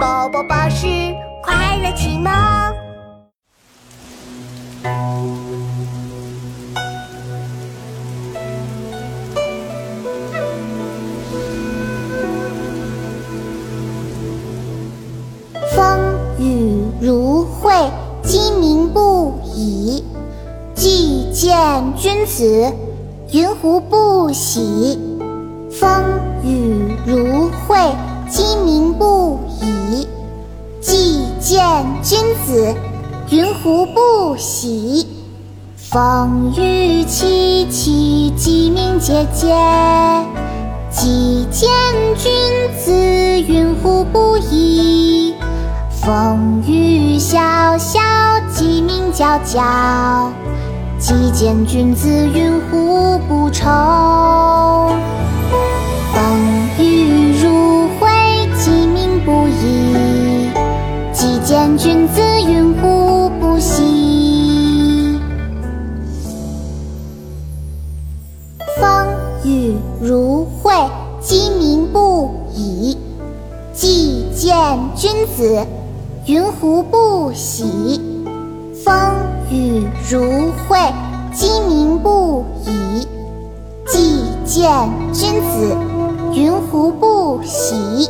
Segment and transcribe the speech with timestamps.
[0.00, 0.86] 宝宝巴士
[1.42, 2.32] 快乐启蒙。
[15.76, 15.98] 风
[16.38, 17.70] 雨如晦，
[18.22, 20.02] 鸡鸣不已。
[20.74, 22.72] 既见君子，
[23.32, 24.98] 云胡不喜？
[25.70, 26.02] 风
[26.42, 27.39] 雨如
[32.02, 32.74] 君子，
[33.30, 35.06] 云胡不喜？
[35.76, 40.24] 风雨凄凄，鸡鸣喈喈。
[40.90, 41.68] 既见
[42.16, 42.30] 君
[42.78, 45.34] 子，云胡不喜？
[46.02, 48.00] 风雨潇潇，
[48.52, 50.30] 鸡鸣啾啾。
[50.98, 54.19] 既见君子，云胡不愁？
[61.50, 65.18] 见君子，云胡不喜？
[68.78, 69.08] 风
[69.44, 70.72] 雨如晦，
[71.18, 72.96] 鸡鸣不已。
[73.72, 75.66] 既见君子，
[76.24, 78.00] 云胡不喜？
[78.84, 78.94] 风
[79.50, 80.78] 雨如晦，
[81.32, 83.04] 鸡鸣不已。
[83.88, 85.76] 既见君子，
[86.32, 88.08] 云胡不喜？